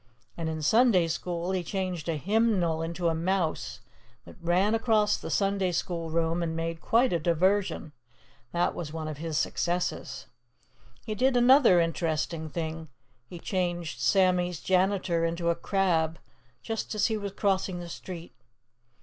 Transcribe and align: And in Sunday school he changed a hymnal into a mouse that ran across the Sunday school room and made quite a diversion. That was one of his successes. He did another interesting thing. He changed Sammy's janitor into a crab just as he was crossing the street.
And 0.35 0.49
in 0.49 0.63
Sunday 0.63 1.07
school 1.07 1.51
he 1.51 1.61
changed 1.63 2.09
a 2.09 2.15
hymnal 2.15 2.81
into 2.81 3.07
a 3.07 3.13
mouse 3.13 3.81
that 4.25 4.35
ran 4.41 4.73
across 4.73 5.15
the 5.15 5.29
Sunday 5.29 5.71
school 5.71 6.09
room 6.09 6.41
and 6.41 6.55
made 6.55 6.81
quite 6.81 7.13
a 7.13 7.19
diversion. 7.19 7.91
That 8.51 8.73
was 8.73 8.91
one 8.91 9.07
of 9.07 9.17
his 9.19 9.37
successes. 9.37 10.25
He 11.05 11.13
did 11.13 11.37
another 11.37 11.79
interesting 11.79 12.49
thing. 12.49 12.87
He 13.27 13.37
changed 13.37 13.99
Sammy's 13.99 14.59
janitor 14.59 15.23
into 15.23 15.51
a 15.51 15.55
crab 15.55 16.17
just 16.63 16.95
as 16.95 17.05
he 17.05 17.15
was 17.15 17.33
crossing 17.33 17.79
the 17.79 17.87
street. 17.87 18.33